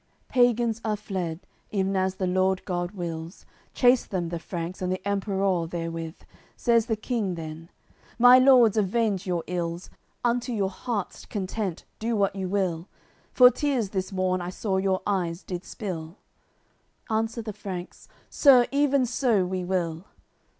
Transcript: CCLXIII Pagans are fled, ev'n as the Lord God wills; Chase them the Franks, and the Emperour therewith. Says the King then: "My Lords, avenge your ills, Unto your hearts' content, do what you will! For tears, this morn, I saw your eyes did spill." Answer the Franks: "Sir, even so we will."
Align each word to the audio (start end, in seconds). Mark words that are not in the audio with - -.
CCLXIII 0.01 0.27
Pagans 0.29 0.81
are 0.83 0.95
fled, 0.97 1.39
ev'n 1.71 1.95
as 1.95 2.15
the 2.15 2.25
Lord 2.25 2.65
God 2.65 2.89
wills; 2.93 3.45
Chase 3.75 4.03
them 4.03 4.29
the 4.29 4.39
Franks, 4.39 4.81
and 4.81 4.91
the 4.91 5.07
Emperour 5.07 5.67
therewith. 5.67 6.15
Says 6.55 6.87
the 6.87 6.95
King 6.95 7.35
then: 7.35 7.69
"My 8.17 8.39
Lords, 8.39 8.77
avenge 8.77 9.27
your 9.27 9.43
ills, 9.45 9.91
Unto 10.23 10.53
your 10.53 10.71
hearts' 10.71 11.27
content, 11.27 11.85
do 11.99 12.15
what 12.15 12.35
you 12.35 12.49
will! 12.49 12.87
For 13.31 13.51
tears, 13.51 13.89
this 13.91 14.11
morn, 14.11 14.41
I 14.41 14.49
saw 14.49 14.77
your 14.77 15.03
eyes 15.05 15.43
did 15.43 15.63
spill." 15.63 16.17
Answer 17.11 17.43
the 17.43 17.53
Franks: 17.53 18.07
"Sir, 18.27 18.65
even 18.71 19.05
so 19.05 19.45
we 19.45 19.63
will." 19.63 20.05